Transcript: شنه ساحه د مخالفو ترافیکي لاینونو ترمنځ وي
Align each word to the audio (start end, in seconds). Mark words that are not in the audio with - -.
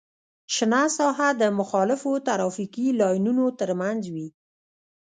شنه 0.55 0.81
ساحه 0.97 1.29
د 1.41 1.43
مخالفو 1.59 2.11
ترافیکي 2.27 2.87
لاینونو 2.99 3.45
ترمنځ 3.59 4.01
وي 4.13 4.27